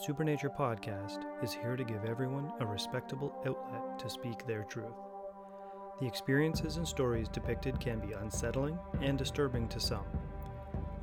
Supernature 0.00 0.48
Podcast 0.48 1.24
is 1.42 1.52
here 1.52 1.76
to 1.76 1.84
give 1.84 2.06
everyone 2.06 2.50
a 2.60 2.64
respectable 2.64 3.34
outlet 3.46 3.98
to 3.98 4.08
speak 4.08 4.46
their 4.46 4.62
truth. 4.62 4.96
The 6.00 6.06
experiences 6.06 6.78
and 6.78 6.88
stories 6.88 7.28
depicted 7.28 7.78
can 7.78 8.00
be 8.00 8.14
unsettling 8.14 8.78
and 9.02 9.18
disturbing 9.18 9.68
to 9.68 9.78
some. 9.78 10.06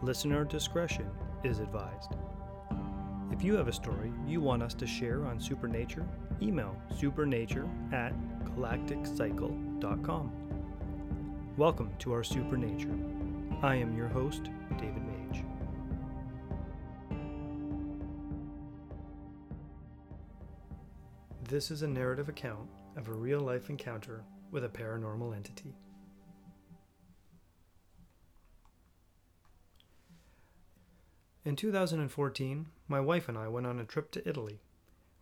Listener 0.02 0.46
discretion 0.46 1.12
is 1.44 1.60
advised. 1.60 2.15
If 3.32 3.43
you 3.43 3.54
have 3.54 3.68
a 3.68 3.71
story 3.73 4.11
you 4.25 4.41
want 4.41 4.64
us 4.64 4.73
to 4.73 4.88
share 4.88 5.27
on 5.27 5.39
Supernature, 5.39 6.07
email 6.41 6.75
supernature 6.98 7.70
at 7.93 8.16
galacticcycle.com. 8.45 10.32
Welcome 11.55 11.93
to 12.00 12.14
our 12.14 12.23
Supernature. 12.23 12.98
I 13.61 13.75
am 13.75 13.95
your 13.95 14.07
host, 14.07 14.50
David 14.79 15.05
Mage. 15.05 15.16
This 21.47 21.71
is 21.71 21.82
a 21.82 21.87
narrative 21.87 22.28
account 22.28 22.68
of 22.97 23.07
a 23.07 23.14
real 23.14 23.39
life 23.39 23.69
encounter 23.69 24.25
with 24.51 24.65
a 24.65 24.69
paranormal 24.69 25.33
entity. 25.33 25.78
In 31.46 31.56
2014, 31.56 32.66
my 32.89 33.00
wife 33.00 33.30
and 33.30 33.38
I 33.38 33.47
went 33.47 33.66
on 33.66 33.80
a 33.80 33.86
trip 33.86 34.11
to 34.11 34.28
Italy. 34.28 34.59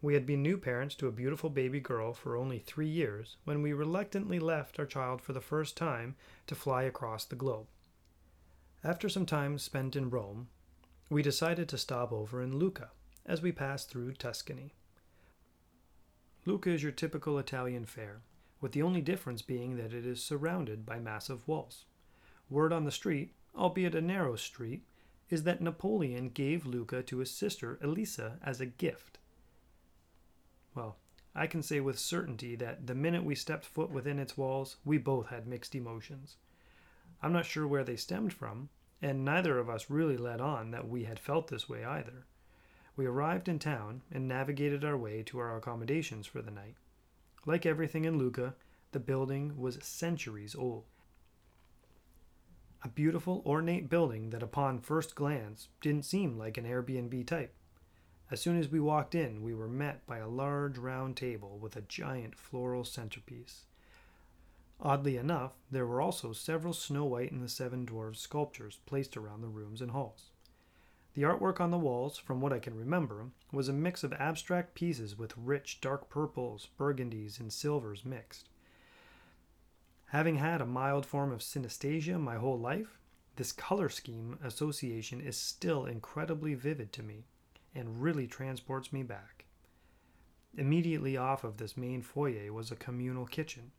We 0.02 0.16
had 0.16 0.26
been 0.26 0.42
new 0.42 0.58
parents 0.58 0.96
to 0.96 1.08
a 1.08 1.12
beautiful 1.12 1.52
baby 1.52 1.80
girl 1.80 2.12
for 2.12 2.36
only 2.36 2.58
three 2.58 2.88
years 2.88 3.38
when 3.44 3.62
we 3.62 3.74
reluctantly 3.74 4.40
left 4.40 4.80
our 4.80 4.88
child 4.88 5.22
for 5.22 5.34
the 5.34 5.42
first 5.42 5.78
time 5.78 6.16
to 6.48 6.56
fly 6.56 6.84
across 6.84 7.24
the 7.26 7.36
globe. 7.36 7.68
After 8.84 9.10
some 9.10 9.28
time 9.28 9.60
spent 9.60 9.96
in 9.96 10.10
Rome, 10.10 10.48
we 11.08 11.22
decided 11.22 11.70
to 11.70 11.78
stop 11.78 12.12
over 12.12 12.42
in 12.42 12.58
Lucca 12.58 12.90
as 13.28 13.44
we 13.44 13.52
passed 13.52 13.92
through 13.92 14.14
Tuscany. 14.14 14.74
Lucca 16.48 16.70
is 16.70 16.84
your 16.84 16.92
typical 16.92 17.40
Italian 17.40 17.86
fare, 17.86 18.22
with 18.62 18.72
the 18.72 18.82
only 18.84 19.02
difference 19.02 19.42
being 19.42 19.78
that 19.78 19.94
it 19.94 20.06
is 20.06 20.24
surrounded 20.24 20.86
by 20.86 21.00
massive 21.00 21.48
walls. 21.48 21.86
Word 22.50 22.72
on 22.72 22.86
the 22.86 22.92
street, 22.92 23.34
albeit 23.56 23.96
a 23.96 24.02
narrow 24.02 24.36
street, 24.36 24.84
is 25.32 25.44
that 25.44 25.62
Napoleon 25.62 26.30
gave 26.30 26.68
Lucca 26.68 27.02
to 27.02 27.18
his 27.18 27.32
sister 27.32 27.80
Elisa 27.82 28.38
as 28.44 28.62
a 28.62 28.68
gift. 28.68 29.18
Well, 30.76 30.98
I 31.34 31.48
can 31.48 31.64
say 31.64 31.80
with 31.80 31.98
certainty 31.98 32.56
that 32.58 32.86
the 32.86 32.94
minute 32.94 33.24
we 33.24 33.34
stepped 33.34 33.66
foot 33.66 33.90
within 33.90 34.20
its 34.20 34.38
walls, 34.38 34.78
we 34.86 35.00
both 35.00 35.30
had 35.30 35.48
mixed 35.48 35.74
emotions. 35.74 36.38
I'm 37.24 37.34
not 37.34 37.46
sure 37.46 37.68
where 37.68 37.84
they 37.84 37.96
stemmed 37.96 38.34
from, 38.34 38.70
and 39.02 39.26
neither 39.26 39.58
of 39.58 39.70
us 39.70 39.90
really 39.90 40.18
let 40.18 40.40
on 40.40 40.70
that 40.72 40.88
we 40.88 41.06
had 41.06 41.20
felt 41.20 41.48
this 41.48 41.68
way 41.68 41.84
either. 41.84 42.28
We 42.96 43.06
arrived 43.06 43.50
in 43.50 43.60
town 43.60 44.04
and 44.12 44.28
navigated 44.28 44.86
our 44.86 44.96
way 44.96 45.22
to 45.24 45.40
our 45.40 45.58
accommodations 45.58 46.28
for 46.28 46.42
the 46.42 46.52
night. 46.52 46.76
Like 47.46 47.66
everything 47.66 48.06
in 48.06 48.18
Lucca, 48.18 48.56
the 48.92 49.00
building 49.00 49.58
was 49.58 49.78
centuries 49.84 50.56
old. 50.56 50.86
A 52.84 52.88
beautiful, 52.88 53.42
ornate 53.46 53.90
building 53.90 54.30
that, 54.30 54.44
upon 54.44 54.80
first 54.80 55.16
glance, 55.16 55.70
didn't 55.82 56.06
seem 56.06 56.38
like 56.38 56.58
an 56.58 56.66
Airbnb 56.66 57.26
type. 57.26 57.54
As 58.32 58.40
soon 58.40 58.58
as 58.58 58.70
we 58.70 58.80
walked 58.80 59.14
in, 59.14 59.44
we 59.44 59.54
were 59.54 59.68
met 59.68 60.06
by 60.08 60.20
a 60.20 60.28
large 60.28 60.78
round 60.78 61.18
table 61.18 61.58
with 61.58 61.76
a 61.76 61.82
giant 61.82 62.36
floral 62.36 62.86
centerpiece. 62.86 63.66
Oddly 64.80 65.18
enough, 65.18 65.54
there 65.70 65.86
were 65.86 66.02
also 66.02 66.32
several 66.32 66.74
Snow 66.74 67.06
White 67.06 67.32
and 67.32 67.42
the 67.42 67.50
Seven 67.50 67.86
Dwarfs 67.86 68.20
sculptures 68.20 68.80
placed 68.86 69.18
around 69.18 69.42
the 69.42 69.48
rooms 69.48 69.82
and 69.82 69.92
halls. 69.92 70.32
The 71.16 71.22
artwork 71.22 71.62
on 71.62 71.72
the 71.72 71.78
walls, 71.78 72.18
from 72.18 72.42
what 72.42 72.52
I 72.52 72.60
can 72.60 72.78
remember, 72.78 73.28
was 73.50 73.70
a 73.70 73.74
mix 73.74 74.04
of 74.04 74.12
abstract 74.14 74.76
pieces 74.76 75.18
with 75.18 75.38
rich 75.38 75.80
dark 75.80 76.10
purples, 76.10 76.68
burgundies, 76.78 77.40
and 77.40 77.52
silvers 77.54 78.04
mixed. 78.04 78.50
Having 80.08 80.38
had 80.38 80.60
a 80.60 80.66
mild 80.66 81.06
form 81.06 81.32
of 81.32 81.40
synesthesia 81.40 82.20
my 82.20 82.36
whole 82.36 82.60
life, 82.60 83.00
this 83.38 83.54
color 83.54 83.88
scheme 83.88 84.38
association 84.44 85.22
is 85.22 85.38
still 85.38 85.86
incredibly 85.86 86.54
vivid 86.54 86.92
to 86.94 87.04
me 87.04 87.24
and 87.74 88.02
really 88.02 88.28
transports 88.28 88.92
me 88.92 89.02
back. 89.02 89.46
Immediately 90.58 91.16
off 91.16 91.46
of 91.46 91.58
this 91.58 91.78
main 91.78 92.02
foyer 92.02 92.52
was 92.52 92.72
a 92.72 92.78
communal 92.78 93.26
kitchen. 93.26 93.72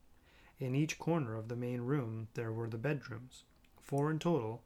In 0.59 0.75
each 0.75 0.99
corner 0.99 1.37
of 1.37 1.49
the 1.49 1.57
main 1.57 1.83
room 1.83 2.29
there 2.33 2.53
were 2.53 2.69
the 2.69 2.79
bedrooms, 2.79 3.45
four 3.79 4.11
in 4.11 4.19
total, 4.19 4.63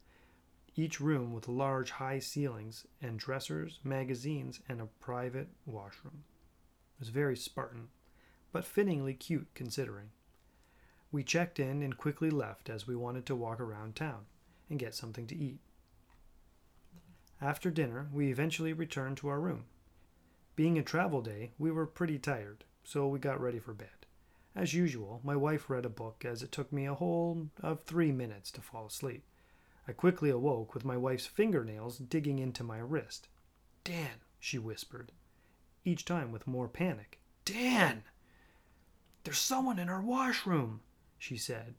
each 0.81 1.01
room 1.01 1.33
with 1.33 1.49
large 1.49 1.91
high 1.91 2.19
ceilings 2.19 2.87
and 3.03 3.19
dressers, 3.19 3.79
magazines, 3.85 4.61
and 4.69 4.81
a 4.81 4.87
private 5.01 5.49
washroom. 5.67 6.25
It 6.97 7.01
was 7.01 7.09
very 7.11 7.37
Spartan, 7.37 7.89
but 8.53 8.65
fittingly 8.65 9.15
cute 9.15 9.49
considering. 9.55 10.11
We 11.13 11.23
checked 11.23 11.59
in 11.59 11.83
and 11.83 11.97
quickly 11.97 12.31
left 12.31 12.71
as 12.71 12.87
we 12.87 12.97
wanted 12.97 13.27
to 13.27 13.37
walk 13.37 13.61
around 13.61 13.97
town 13.97 14.27
and 14.69 14.79
get 14.79 14.95
something 14.95 15.27
to 15.27 15.37
eat. 15.37 15.61
After 17.41 17.71
dinner, 17.71 18.09
we 18.13 18.31
eventually 18.31 18.73
returned 18.73 19.17
to 19.19 19.29
our 19.29 19.41
room. 19.41 19.65
Being 20.57 20.79
a 20.79 20.83
travel 20.83 21.23
day, 21.23 21.53
we 21.59 21.71
were 21.71 21.87
pretty 21.87 22.19
tired, 22.19 22.65
so 22.85 23.09
we 23.09 23.19
got 23.19 23.41
ready 23.41 23.59
for 23.59 23.73
bed. 23.73 23.89
As 24.55 24.75
usual, 24.75 25.21
my 25.25 25.37
wife 25.37 25.71
read 25.71 25.87
a 25.87 25.91
book 25.91 26.25
as 26.25 26.43
it 26.43 26.53
took 26.53 26.73
me 26.73 26.87
a 26.87 26.95
whole 26.95 27.49
of 27.63 27.83
three 27.83 28.13
minutes 28.13 28.51
to 28.53 28.61
fall 28.61 28.87
asleep. 28.87 29.25
I 29.91 29.93
quickly 29.93 30.31
awoke 30.31 30.73
with 30.73 30.85
my 30.85 30.97
wife's 30.97 31.27
fingernails 31.27 31.99
digging 31.99 32.39
into 32.39 32.63
my 32.63 32.79
wrist. 32.79 33.27
Dan, 33.83 34.23
she 34.39 34.57
whispered, 34.57 35.11
each 35.85 36.05
time 36.05 36.31
with 36.31 36.47
more 36.47 36.69
panic. 36.69 37.19
Dan! 37.45 38.05
There's 39.25 39.39
someone 39.39 39.81
in 39.81 39.89
our 39.89 40.01
washroom, 40.01 40.83
she 41.19 41.37
said. 41.37 41.75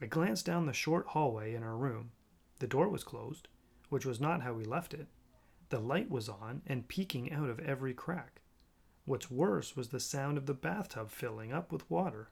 I 0.00 0.06
glanced 0.06 0.46
down 0.46 0.64
the 0.64 0.72
short 0.72 1.08
hallway 1.08 1.52
in 1.52 1.62
our 1.62 1.76
room. 1.76 2.12
The 2.58 2.66
door 2.66 2.88
was 2.88 3.04
closed 3.04 3.48
which 3.90 4.06
was 4.06 4.18
not 4.18 4.40
how 4.40 4.54
we 4.54 4.64
left 4.64 4.94
it. 4.94 5.08
The 5.68 5.80
light 5.80 6.10
was 6.10 6.26
on 6.26 6.62
and 6.66 6.88
peeking 6.88 7.30
out 7.30 7.50
of 7.50 7.60
every 7.60 7.92
crack. 7.92 8.40
What's 9.04 9.30
worse 9.30 9.76
was 9.76 9.88
the 9.88 10.00
sound 10.00 10.38
of 10.38 10.46
the 10.46 10.54
bathtub 10.54 11.10
filling 11.10 11.52
up 11.52 11.70
with 11.70 11.90
water. 11.90 12.30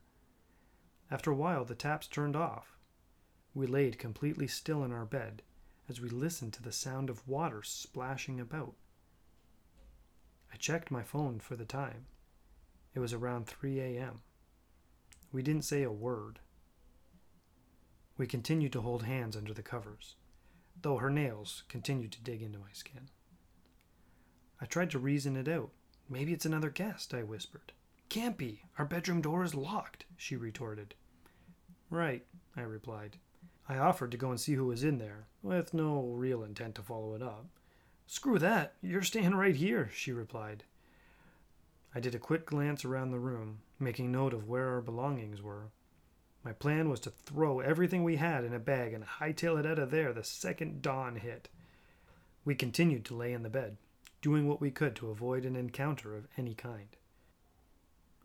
After 1.10 1.30
a 1.30 1.36
while, 1.36 1.66
the 1.66 1.74
taps 1.74 2.06
turned 2.06 2.36
off. 2.36 2.75
We 3.56 3.66
laid 3.66 3.98
completely 3.98 4.46
still 4.46 4.84
in 4.84 4.92
our 4.92 5.04
bed 5.04 5.42
as 5.88 6.00
we 6.00 6.08
listened 6.08 6.52
to 6.52 6.62
the 6.62 6.70
sound 6.70 7.10
of 7.10 7.26
water 7.26 7.62
splashing 7.64 8.38
about. 8.38 8.74
I 10.52 10.56
checked 10.56 10.92
my 10.92 11.02
phone 11.02 11.40
for 11.40 11.56
the 11.56 11.64
time. 11.64 12.06
It 12.94 13.00
was 13.00 13.12
around 13.12 13.48
3 13.48 13.80
a.m. 13.80 14.20
We 15.32 15.42
didn't 15.42 15.64
say 15.64 15.82
a 15.82 15.90
word. 15.90 16.38
We 18.16 18.28
continued 18.28 18.72
to 18.74 18.82
hold 18.82 19.02
hands 19.02 19.36
under 19.36 19.52
the 19.52 19.62
covers 19.62 20.14
though 20.82 20.98
her 20.98 21.10
nails 21.10 21.62
continued 21.68 22.12
to 22.12 22.22
dig 22.22 22.42
into 22.42 22.58
my 22.58 22.72
skin. 22.72 23.08
I 24.60 24.66
tried 24.66 24.90
to 24.90 24.98
reason 24.98 25.36
it 25.36 25.48
out. 25.48 25.70
Maybe 26.08 26.32
it's 26.32 26.46
another 26.46 26.70
guest, 26.70 27.12
I 27.14 27.22
whispered. 27.22 27.72
Can't 28.08 28.36
be. 28.36 28.62
Our 28.78 28.84
bedroom 28.84 29.20
door 29.20 29.42
is 29.42 29.54
locked, 29.54 30.04
she 30.16 30.36
retorted. 30.36 30.94
Right, 31.90 32.24
I 32.56 32.62
replied. 32.62 33.18
I 33.68 33.78
offered 33.78 34.12
to 34.12 34.16
go 34.16 34.30
and 34.30 34.40
see 34.40 34.54
who 34.54 34.66
was 34.66 34.84
in 34.84 34.98
there, 34.98 35.26
with 35.42 35.74
no 35.74 36.02
real 36.02 36.44
intent 36.44 36.76
to 36.76 36.82
follow 36.82 37.14
it 37.14 37.22
up. 37.22 37.46
Screw 38.06 38.38
that. 38.38 38.74
You're 38.80 39.02
staying 39.02 39.34
right 39.34 39.56
here, 39.56 39.90
she 39.92 40.12
replied. 40.12 40.62
I 41.92 41.98
did 41.98 42.14
a 42.14 42.20
quick 42.20 42.46
glance 42.46 42.84
around 42.84 43.10
the 43.10 43.18
room, 43.18 43.58
making 43.80 44.12
note 44.12 44.32
of 44.32 44.48
where 44.48 44.68
our 44.68 44.80
belongings 44.80 45.42
were. 45.42 45.70
My 46.44 46.52
plan 46.52 46.88
was 46.88 47.00
to 47.00 47.10
throw 47.10 47.58
everything 47.58 48.04
we 48.04 48.16
had 48.16 48.44
in 48.44 48.54
a 48.54 48.60
bag 48.60 48.92
and 48.92 49.04
hightail 49.04 49.58
it 49.58 49.66
out 49.66 49.80
of 49.80 49.90
there 49.90 50.12
the 50.12 50.22
second 50.22 50.80
dawn 50.80 51.16
hit. 51.16 51.48
We 52.44 52.54
continued 52.54 53.04
to 53.06 53.16
lay 53.16 53.32
in 53.32 53.42
the 53.42 53.50
bed, 53.50 53.78
doing 54.22 54.46
what 54.46 54.60
we 54.60 54.70
could 54.70 54.94
to 54.96 55.10
avoid 55.10 55.44
an 55.44 55.56
encounter 55.56 56.14
of 56.14 56.28
any 56.36 56.54
kind. 56.54 56.88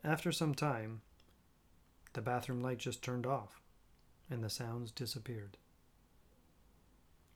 After 0.04 0.32
some 0.32 0.54
time, 0.54 1.02
the 2.14 2.22
bathroom 2.22 2.62
light 2.62 2.78
just 2.78 3.02
turned 3.02 3.26
off 3.26 3.61
and 4.32 4.44
the 4.44 4.50
sounds 4.50 4.92
disappeared. 4.92 5.58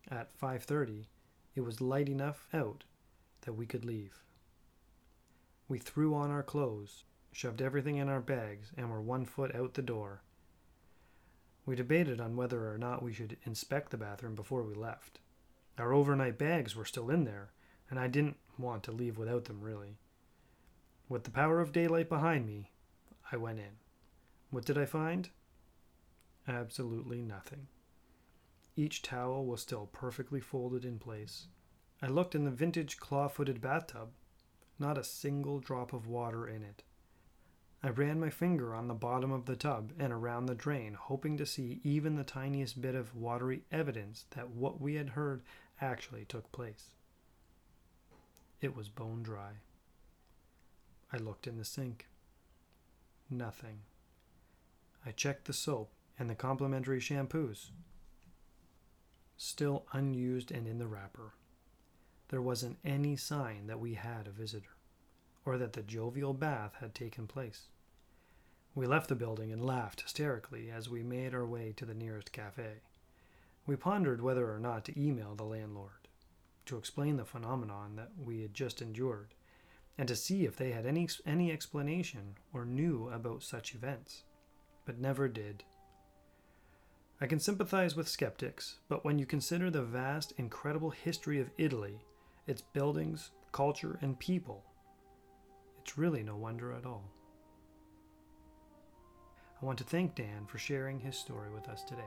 At 0.10 0.36
5:30, 0.36 1.06
it 1.54 1.62
was 1.62 1.80
light 1.82 2.10
enough 2.10 2.48
out 2.52 2.86
that 3.42 3.54
we 3.54 3.68
could 3.68 3.86
leave. 3.86 4.24
We 5.68 5.78
threw 5.78 6.16
on 6.16 6.32
our 6.32 6.44
clothes, 6.44 7.04
shoved 7.32 7.62
everything 7.62 7.98
in 7.98 8.10
our 8.10 8.22
bags, 8.22 8.72
and 8.76 8.90
were 8.90 9.02
one 9.02 9.26
foot 9.26 9.54
out 9.54 9.76
the 9.76 9.84
door 9.84 10.24
we 11.66 11.76
debated 11.76 12.22
on 12.22 12.36
whether 12.36 12.72
or 12.72 12.78
not 12.78 13.02
we 13.02 13.12
should 13.12 13.38
inspect 13.44 13.90
the 13.90 13.98
bathroom 13.98 14.36
before 14.36 14.64
we 14.64 14.76
left. 14.76 15.20
Our 15.78 15.94
overnight 15.94 16.38
bags 16.38 16.76
were 16.76 16.86
still 16.86 17.10
in 17.10 17.24
there, 17.24 17.52
and 17.90 18.00
I 18.00 18.08
didn't 18.08 18.38
want 18.58 18.84
to 18.84 18.92
leave 18.92 19.18
without 19.18 19.46
them, 19.46 19.62
really. 19.62 19.98
With 21.10 21.24
the 21.24 21.32
power 21.32 21.60
of 21.60 21.72
daylight 21.72 22.08
behind 22.08 22.46
me, 22.46 22.72
I 23.32 23.38
went 23.38 23.60
in. 23.60 23.78
What 24.52 24.66
did 24.66 24.78
I 24.78 24.86
find? 24.86 25.30
Absolutely 26.48 27.22
nothing. 27.22 27.68
Each 28.76 29.02
towel 29.02 29.46
was 29.46 29.62
still 29.62 29.88
perfectly 29.88 30.40
folded 30.40 30.86
in 30.86 31.00
place. 31.00 31.48
I 32.02 32.08
looked 32.08 32.36
in 32.36 32.44
the 32.44 32.52
vintage 32.52 32.98
claw 32.98 33.28
footed 33.28 33.62
bathtub, 33.62 34.10
not 34.78 34.98
a 34.98 35.04
single 35.04 35.60
drop 35.60 35.94
of 35.94 36.08
water 36.08 36.48
in 36.48 36.62
it. 36.62 36.84
I 37.82 37.90
ran 37.90 38.20
my 38.20 38.30
finger 38.30 38.76
on 38.76 38.88
the 38.88 38.94
bottom 38.94 39.32
of 39.32 39.46
the 39.46 39.56
tub 39.56 39.94
and 39.98 40.12
around 40.12 40.46
the 40.46 40.56
drain, 40.56 40.94
hoping 40.94 41.38
to 41.38 41.46
see 41.46 41.80
even 41.84 42.16
the 42.16 42.24
tiniest 42.24 42.82
bit 42.82 42.96
of 42.96 43.16
watery 43.16 43.64
evidence 43.72 44.26
that 44.32 44.50
what 44.50 44.82
we 44.82 44.96
had 44.96 45.10
heard 45.10 45.42
actually 45.80 46.26
took 46.26 46.52
place. 46.52 46.90
It 48.62 48.76
was 48.76 48.90
bone 48.90 49.24
dry. 49.24 49.52
I 51.14 51.18
looked 51.18 51.48
in 51.48 51.58
the 51.58 51.66
sink. 51.66 52.08
Nothing. 53.30 53.80
I 55.06 55.12
checked 55.12 55.46
the 55.46 55.54
soap 55.54 55.95
and 56.18 56.30
the 56.30 56.36
complimentary 56.36 57.00
shampoos. 57.00 57.72
Still 59.38 59.86
unused 59.92 60.52
and 60.52 60.68
in 60.68 60.78
the 60.78 60.88
wrapper. 60.88 61.34
There 62.30 62.42
wasn't 62.42 62.80
any 62.84 63.16
sign 63.16 63.68
that 63.68 63.80
we 63.80 63.94
had 63.96 64.28
a 64.28 64.32
visitor, 64.32 64.78
or 65.46 65.58
that 65.58 65.74
the 65.74 65.84
jovial 65.84 66.34
bath 66.34 66.76
had 66.80 66.96
taken 66.96 67.28
place. 67.28 67.68
We 68.74 68.88
left 68.88 69.10
the 69.10 69.16
building 69.16 69.52
and 69.52 69.64
laughed 69.64 70.02
hysterically 70.02 70.70
as 70.70 70.90
we 70.90 71.04
made 71.04 71.34
our 71.34 71.46
way 71.46 71.74
to 71.78 71.86
the 71.86 71.94
nearest 71.94 72.32
cafe. 72.32 72.82
We 73.66 73.76
pondered 73.76 74.22
whether 74.22 74.52
or 74.54 74.60
not 74.60 74.86
to 74.86 75.00
email 75.00 75.36
the 75.36 75.44
landlord 75.44 76.06
to 76.66 76.78
explain 76.78 77.18
the 77.18 77.26
phenomenon 77.26 77.96
that 77.96 78.12
we 78.18 78.42
had 78.42 78.54
just 78.54 78.82
endured 78.82 79.34
and 79.98 80.08
to 80.08 80.16
see 80.16 80.46
if 80.46 80.58
they 80.58 80.72
had 80.72 80.86
any, 80.86 81.08
any 81.26 81.52
explanation 81.52 82.36
or 82.54 82.66
knew 82.66 83.10
about 83.10 83.44
such 83.44 83.74
events, 83.74 84.24
but 84.84 85.00
never 85.00 85.28
did. 85.28 85.64
I 87.22 87.28
can 87.28 87.40
sympathize 87.40 87.96
with 87.96 88.10
skeptics, 88.10 88.76
but 88.90 89.06
when 89.06 89.18
you 89.18 89.26
consider 89.26 89.70
the 89.70 89.84
vast, 89.84 90.34
incredible 90.38 90.90
history 90.90 91.40
of 91.40 91.50
Italy, 91.58 92.02
its 92.46 92.62
buildings, 92.62 93.32
culture, 93.54 93.98
and 94.02 94.20
people, 94.20 94.66
it's 95.82 95.98
really 95.98 96.24
no 96.24 96.36
wonder 96.36 96.74
at 96.74 96.86
all. 96.86 97.10
I 99.62 99.66
want 99.66 99.78
to 99.78 99.86
thank 99.86 100.16
Dan 100.16 100.46
for 100.46 100.58
sharing 100.58 101.00
his 101.00 101.16
story 101.16 101.50
with 101.54 101.70
us 101.70 101.84
today. 101.86 102.02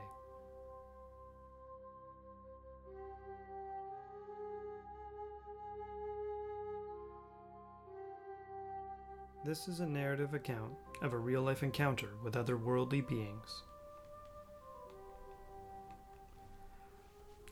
This 9.43 9.67
is 9.67 9.79
a 9.79 9.87
narrative 9.87 10.35
account 10.35 10.73
of 11.01 11.13
a 11.13 11.17
real 11.17 11.41
life 11.41 11.63
encounter 11.63 12.09
with 12.23 12.35
otherworldly 12.35 13.07
beings. 13.07 13.63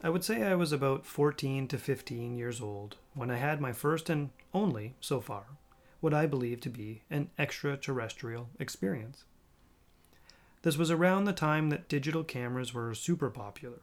I 0.03 0.09
would 0.09 0.23
say 0.23 0.44
I 0.44 0.53
was 0.53 0.71
about 0.71 1.07
14 1.07 1.67
to 1.69 1.77
15 1.79 2.35
years 2.35 2.61
old 2.61 2.97
when 3.15 3.31
I 3.31 3.38
had 3.38 3.59
my 3.59 3.71
first 3.73 4.11
and 4.11 4.29
only, 4.53 4.94
so 4.99 5.19
far, 5.19 5.45
what 6.01 6.13
I 6.13 6.27
believe 6.27 6.61
to 6.61 6.69
be 6.69 7.01
an 7.09 7.31
extraterrestrial 7.39 8.49
experience. 8.59 9.23
This 10.61 10.77
was 10.77 10.91
around 10.91 11.25
the 11.25 11.33
time 11.33 11.69
that 11.69 11.89
digital 11.89 12.23
cameras 12.23 12.75
were 12.75 12.94
super 12.94 13.31
popular, 13.31 13.79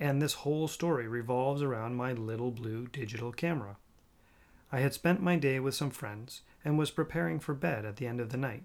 and 0.00 0.22
this 0.22 0.32
whole 0.32 0.66
story 0.66 1.06
revolves 1.06 1.60
around 1.60 1.94
my 1.94 2.12
little 2.12 2.50
blue 2.50 2.86
digital 2.86 3.30
camera. 3.30 3.76
I 4.72 4.80
had 4.80 4.94
spent 4.94 5.20
my 5.22 5.36
day 5.36 5.60
with 5.60 5.74
some 5.74 5.90
friends 5.90 6.40
and 6.64 6.78
was 6.78 6.90
preparing 6.90 7.38
for 7.38 7.52
bed 7.52 7.84
at 7.84 7.96
the 7.96 8.06
end 8.06 8.18
of 8.18 8.30
the 8.30 8.38
night. 8.38 8.64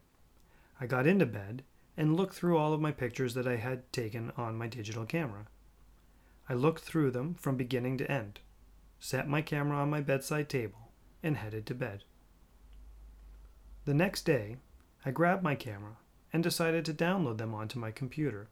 I 0.80 0.88
got 0.88 1.06
into 1.06 1.26
bed 1.26 1.64
and 1.98 2.16
looked 2.16 2.36
through 2.36 2.58
all 2.58 2.72
of 2.72 2.80
my 2.80 2.94
pictures 2.94 3.34
that 3.34 3.48
I 3.48 3.58
had 3.58 3.92
taken 3.92 4.32
on 4.38 4.58
my 4.58 4.68
digital 4.68 5.06
camera. 5.06 5.48
I 6.50 6.56
looked 6.56 6.82
through 6.82 7.12
them 7.12 7.36
from 7.36 7.58
beginning 7.58 8.00
to 8.00 8.12
end, 8.12 8.40
set 9.00 9.30
my 9.30 9.44
camera 9.44 9.78
on 9.78 9.92
my 9.92 10.02
bedside 10.02 10.50
table, 10.50 10.92
and 11.22 11.38
headed 11.38 11.68
to 11.68 11.76
bed. 11.76 12.04
The 13.86 13.94
next 13.94 14.24
day, 14.26 14.58
I 15.06 15.12
grabbed 15.12 15.44
my 15.44 15.54
camera 15.54 15.98
and 16.34 16.42
decided 16.42 16.86
to 16.86 16.94
download 16.94 17.38
them 17.38 17.54
onto 17.54 17.78
my 17.78 17.92
computer. 17.92 18.50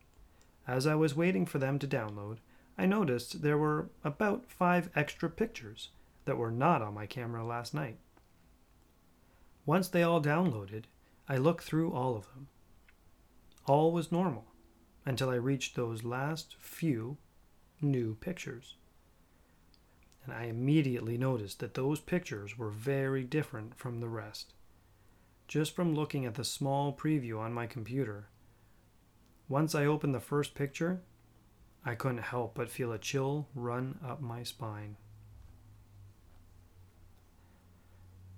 As 0.68 0.86
I 0.86 0.94
was 0.94 1.16
waiting 1.16 1.48
for 1.48 1.58
them 1.58 1.80
to 1.80 1.88
download, 1.88 2.38
I 2.78 2.86
noticed 2.86 3.42
there 3.42 3.58
were 3.58 3.90
about 4.04 4.52
five 4.52 4.92
extra 4.96 5.30
pictures 5.30 5.90
that 6.26 6.38
were 6.38 6.52
not 6.52 6.84
on 6.84 6.94
my 6.94 7.08
camera 7.08 7.44
last 7.44 7.74
night. 7.74 7.98
Once 9.66 9.88
they 9.88 10.04
all 10.04 10.22
downloaded, 10.22 10.84
I 11.28 11.38
looked 11.38 11.64
through 11.64 11.92
all 11.94 12.16
of 12.16 12.28
them. 12.28 12.48
All 13.66 13.92
was 13.92 14.12
normal 14.12 14.46
until 15.06 15.30
I 15.30 15.36
reached 15.36 15.76
those 15.76 16.04
last 16.04 16.56
few 16.60 17.18
new 17.82 18.16
pictures. 18.16 18.76
And 20.26 20.34
I 20.34 20.44
immediately 20.44 21.18
noticed 21.18 21.60
that 21.60 21.74
those 21.74 22.00
pictures 22.00 22.58
were 22.58 22.70
very 22.70 23.24
different 23.24 23.76
from 23.76 24.00
the 24.00 24.10
rest 24.10 24.54
just 25.48 25.74
from 25.74 25.96
looking 25.96 26.26
at 26.26 26.36
the 26.36 26.44
small 26.44 26.94
preview 26.94 27.40
on 27.40 27.54
my 27.54 27.66
computer. 27.66 28.28
Once 29.48 29.74
I 29.74 29.86
opened 29.86 30.14
the 30.14 30.20
first 30.20 30.56
picture, 30.56 31.02
I 31.86 31.96
couldn't 31.96 32.18
help 32.18 32.56
but 32.56 32.70
feel 32.70 32.92
a 32.92 32.98
chill 32.98 33.48
run 33.56 33.98
up 34.06 34.22
my 34.22 34.44
spine. 34.44 34.98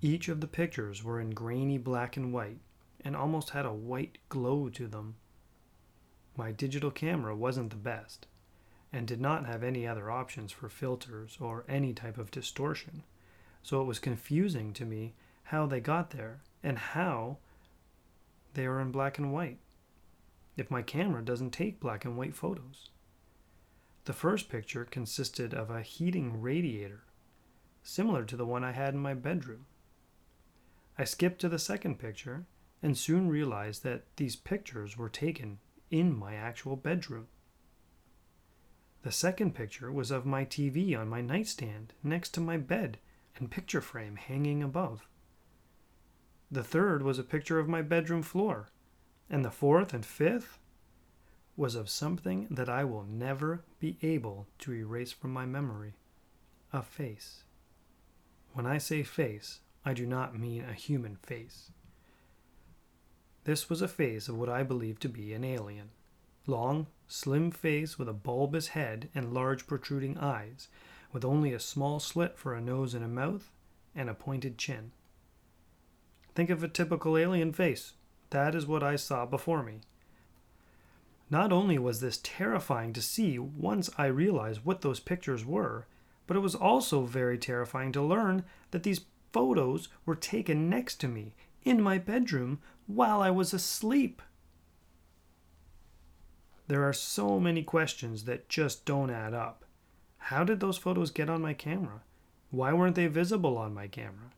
Each 0.01 0.30
of 0.30 0.39
the 0.39 0.47
pictures 0.47 1.03
were 1.03 1.19
in 1.19 1.31
grainy 1.31 1.77
black 1.77 2.15
and 2.15 2.31
white 2.31 2.59
and 3.03 3.15
almost 3.15 3.50
had 3.50 3.65
a 3.65 3.74
white 3.74 4.19
glow 4.30 4.69
to 4.69 4.88
them. 4.88 5.15
My 6.38 6.51
digital 6.51 6.92
camera 6.92 7.35
wasn't 7.35 7.71
the 7.71 7.75
best 7.75 8.27
and 8.91 9.07
did 9.07 9.21
not 9.21 9.45
have 9.45 9.63
any 9.63 9.88
other 9.88 10.09
options 10.09 10.51
for 10.51 10.69
filters 10.69 11.38
or 11.39 11.65
any 11.68 11.94
type 11.94 12.18
of 12.18 12.31
distortion, 12.31 13.03
so 13.62 13.81
it 13.81 13.86
was 13.86 14.00
confusing 14.00 14.74
to 14.74 14.86
me 14.86 15.13
how 15.44 15.65
they 15.65 15.80
got 15.80 16.12
there 16.12 16.41
and 16.63 16.77
how 16.77 17.38
they 18.53 18.65
are 18.65 18.80
in 18.80 18.91
black 18.91 19.18
and 19.18 19.31
white 19.31 19.59
if 20.57 20.69
my 20.69 20.81
camera 20.81 21.24
doesn't 21.24 21.51
take 21.51 21.80
black 21.80 22.03
and 22.03 22.18
white 22.18 22.36
photos. 22.36 22.89
The 24.06 24.13
first 24.13 24.50
picture 24.50 24.86
consisted 24.86 25.53
of 25.53 25.69
a 25.69 25.81
heating 25.81 26.42
radiator, 26.42 27.03
similar 27.83 28.25
to 28.25 28.35
the 28.35 28.45
one 28.45 28.63
I 28.63 28.71
had 28.71 28.94
in 28.94 29.00
my 29.00 29.13
bedroom. 29.13 29.65
I 30.97 31.06
skipped 31.06 31.39
to 31.42 31.50
the 31.50 31.59
second 31.59 32.00
picture 32.00 32.45
and 32.81 32.97
soon 32.97 33.30
realized 33.30 33.83
that 33.83 34.03
these 34.18 34.35
pictures 34.35 34.97
were 34.97 35.09
taken 35.09 35.59
in 35.92 36.18
my 36.18 36.35
actual 36.35 36.75
bedroom. 36.75 37.27
The 39.04 39.12
second 39.12 39.56
picture 39.56 39.92
was 39.92 40.12
of 40.12 40.25
my 40.25 40.46
TV 40.46 40.98
on 40.98 41.07
my 41.07 41.22
nightstand 41.22 41.94
next 42.04 42.34
to 42.34 42.42
my 42.42 42.57
bed 42.57 42.98
and 43.38 43.50
picture 43.50 43.81
frame 43.81 44.18
hanging 44.18 44.62
above. 44.62 45.07
The 46.52 46.64
third 46.64 47.04
was 47.04 47.19
a 47.19 47.23
picture 47.23 47.59
of 47.59 47.69
my 47.69 47.81
bedroom 47.81 48.23
floor. 48.23 48.69
And 49.30 49.45
the 49.45 49.52
fourth 49.52 49.94
and 49.94 50.06
fifth 50.06 50.57
was 51.56 51.76
of 51.76 51.90
something 51.90 52.47
that 52.50 52.69
I 52.69 52.83
will 52.83 53.04
never 53.04 53.64
be 53.80 53.97
able 54.02 54.47
to 54.59 54.73
erase 54.73 55.12
from 55.12 55.31
my 55.31 55.45
memory 55.45 55.94
a 56.73 56.81
face. 56.81 57.44
When 58.54 58.66
I 58.66 58.78
say 58.78 59.04
face, 59.04 59.59
I 59.85 59.94
do 59.94 60.06
not 60.06 60.38
mean 60.38 60.66
a 60.66 60.73
human 60.73 61.16
face. 61.16 61.71
This 63.44 63.69
was 63.69 63.81
a 63.81 63.88
face 63.88 64.28
of 64.28 64.38
what 64.38 64.50
I 64.50 64.64
believe 64.64 65.00
to 65.02 65.09
be 65.09 65.33
an 65.33 65.44
alien. 65.44 65.92
Long, 66.49 66.87
slim 67.07 67.51
face 67.51 67.99
with 67.99 68.09
a 68.09 68.13
bulbous 68.13 68.69
head 68.69 69.09
and 69.13 69.35
large 69.35 69.68
protruding 69.68 70.18
eyes, 70.18 70.68
with 71.11 71.23
only 71.23 71.53
a 71.53 71.59
small 71.59 71.99
slit 71.99 72.39
for 72.39 72.56
a 72.56 72.61
nose 72.61 72.95
and 72.95 73.06
a 73.06 73.07
mouth, 73.07 73.51
and 73.94 74.09
a 74.09 74.15
pointed 74.15 74.57
chin. 74.57 74.91
Think 76.33 76.49
of 76.49 76.63
a 76.63 76.68
typical 76.68 77.19
alien 77.19 77.53
face. 77.53 77.94
That 78.31 78.56
is 78.56 78.65
what 78.65 78.81
I 78.81 78.95
saw 78.95 79.27
before 79.27 79.61
me. 79.61 79.81
Not 81.29 81.51
only 81.51 81.77
was 81.77 82.01
this 82.01 82.19
terrifying 82.23 82.94
to 82.94 83.01
see 83.01 83.37
once 83.37 83.91
I 83.95 84.07
realized 84.07 84.65
what 84.65 84.81
those 84.81 84.99
pictures 84.99 85.45
were, 85.45 85.85
but 86.25 86.35
it 86.35 86.39
was 86.41 86.56
also 86.56 87.03
very 87.03 87.37
terrifying 87.37 87.91
to 87.91 88.01
learn 88.01 88.44
that 88.71 88.81
these 88.81 89.01
photos 89.31 89.87
were 90.03 90.15
taken 90.15 90.68
next 90.68 90.95
to 91.01 91.07
me 91.07 91.35
in 91.63 91.79
my 91.79 91.99
bedroom 91.99 92.59
while 92.87 93.21
I 93.21 93.29
was 93.29 93.53
asleep. 93.53 94.23
There 96.69 96.88
are 96.88 96.94
so 96.94 97.38
many 97.38 97.64
questions 97.64 98.23
that 98.23 98.47
just 98.47 98.85
don't 98.85 99.09
add 99.09 99.33
up. 99.33 99.66
How 100.18 100.45
did 100.45 100.61
those 100.61 100.78
photos 100.78 101.11
get 101.11 101.30
on 101.30 101.42
my 101.42 101.54
camera? 101.54 102.04
Why 102.49 102.71
weren't 102.71 102.95
they 102.95 103.07
visible 103.07 103.57
on 103.57 103.73
my 103.73 103.88
camera? 103.88 104.31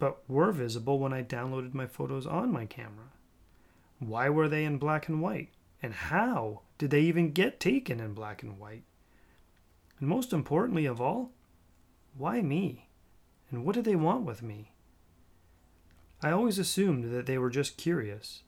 but 0.00 0.28
were 0.28 0.50
visible 0.50 0.98
when 0.98 1.12
I 1.12 1.22
downloaded 1.22 1.74
my 1.74 1.86
photos 1.86 2.26
on 2.26 2.50
my 2.50 2.66
camera. 2.66 3.12
Why 4.00 4.30
were 4.30 4.48
they 4.48 4.64
in 4.64 4.78
black 4.78 5.08
and 5.08 5.20
white? 5.20 5.50
And 5.82 5.92
how 5.92 6.62
did 6.78 6.90
they 6.90 7.02
even 7.02 7.32
get 7.32 7.60
taken 7.60 8.00
in 8.00 8.14
black 8.14 8.42
and 8.42 8.58
white? 8.58 8.82
And 10.00 10.08
most 10.08 10.32
importantly 10.32 10.86
of 10.86 11.00
all, 11.00 11.30
why 12.16 12.40
me? 12.40 12.88
And 13.50 13.64
what 13.64 13.74
did 13.74 13.84
they 13.84 13.94
want 13.94 14.24
with 14.24 14.42
me? 14.42 14.72
I 16.22 16.30
always 16.30 16.58
assumed 16.58 17.12
that 17.12 17.26
they 17.26 17.38
were 17.38 17.50
just 17.50 17.76
curious. 17.76 18.42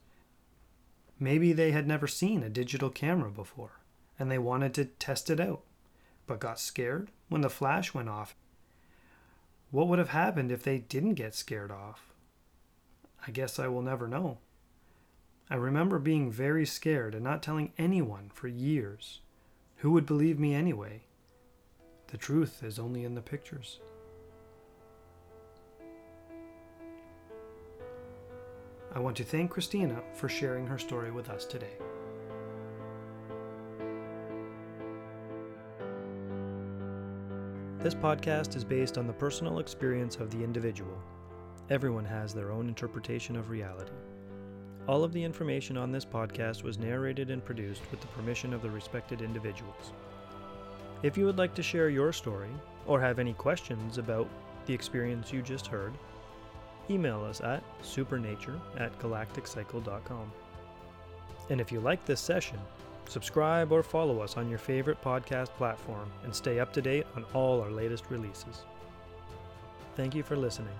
Maybe 1.19 1.53
they 1.53 1.71
had 1.71 1.87
never 1.87 2.07
seen 2.07 2.43
a 2.43 2.49
digital 2.49 2.89
camera 2.89 3.29
before, 3.31 3.79
and 4.19 4.29
they 4.29 4.39
wanted 4.39 4.73
to 4.75 4.85
test 4.85 5.29
it 5.29 5.39
out, 5.39 5.61
but 6.27 6.39
got 6.39 6.59
scared 6.59 7.11
when 7.29 7.41
the 7.41 7.49
flash 7.49 7.93
went 7.93 8.09
off 8.09 8.35
What 9.71 9.87
would 9.87 9.99
have 9.99 10.09
happened 10.09 10.51
if 10.51 10.63
they 10.63 10.77
didn't 10.79 11.15
get 11.15 11.33
scared 11.33 11.71
off? 11.71 12.13
I 13.25 13.31
guess 13.31 13.57
I 13.57 13.67
will 13.67 13.81
never 13.81 14.07
know. 14.07 14.37
I 15.49 15.55
remember 15.55 15.99
being 15.99 16.31
very 16.31 16.65
scared 16.65 17.15
and 17.15 17.23
not 17.23 17.41
telling 17.41 17.73
anyone 17.77 18.29
for 18.33 18.47
years. 18.47 19.21
Who 19.77 19.91
would 19.91 20.05
believe 20.05 20.39
me 20.39 20.53
anyway? 20.53 21.01
The 22.07 22.17
truth 22.17 22.63
is 22.63 22.79
only 22.79 23.03
in 23.03 23.15
the 23.15 23.21
pictures. 23.21 23.79
I 28.95 28.99
want 28.99 29.17
to 29.17 29.23
thank 29.23 29.49
Christina 29.49 30.03
for 30.13 30.29
sharing 30.29 30.67
her 30.67 30.77
story 30.77 31.09
with 31.09 31.31
us 31.31 31.45
today. 31.45 31.73
This 37.79 37.95
podcast 37.95 38.55
is 38.55 38.63
based 38.63 38.99
on 38.99 39.07
the 39.07 39.13
personal 39.13 39.57
experience 39.57 40.17
of 40.17 40.29
the 40.29 40.43
individual. 40.43 41.01
Everyone 41.71 42.05
has 42.05 42.35
their 42.35 42.51
own 42.51 42.67
interpretation 42.67 43.35
of 43.35 43.49
reality. 43.49 43.91
All 44.87 45.03
of 45.03 45.11
the 45.11 45.23
information 45.23 45.75
on 45.75 45.91
this 45.91 46.05
podcast 46.05 46.61
was 46.61 46.77
narrated 46.77 47.31
and 47.31 47.43
produced 47.43 47.81
with 47.89 47.99
the 47.99 48.07
permission 48.07 48.53
of 48.53 48.61
the 48.61 48.69
respected 48.69 49.23
individuals. 49.23 49.91
If 51.01 51.17
you 51.17 51.25
would 51.25 51.39
like 51.39 51.55
to 51.55 51.63
share 51.63 51.89
your 51.89 52.13
story 52.13 52.51
or 52.85 53.01
have 53.01 53.17
any 53.17 53.33
questions 53.33 53.97
about 53.97 54.29
the 54.67 54.73
experience 54.73 55.33
you 55.33 55.41
just 55.41 55.65
heard, 55.65 55.93
email 56.89 57.23
us 57.23 57.41
at 57.41 57.63
supernature 57.81 58.59
at 58.77 58.97
galacticcycle.com. 58.99 60.31
And 61.49 61.59
if 61.59 61.71
you 61.71 61.79
like 61.79 62.05
this 62.05 62.21
session, 62.21 62.59
Subscribe 63.09 63.71
or 63.71 63.83
follow 63.83 64.21
us 64.21 64.37
on 64.37 64.49
your 64.49 64.59
favorite 64.59 65.01
podcast 65.03 65.49
platform 65.49 66.11
and 66.23 66.33
stay 66.33 66.59
up 66.59 66.73
to 66.73 66.81
date 66.81 67.05
on 67.15 67.25
all 67.33 67.61
our 67.61 67.69
latest 67.69 68.05
releases. 68.09 68.65
Thank 69.95 70.15
you 70.15 70.23
for 70.23 70.35
listening. 70.35 70.73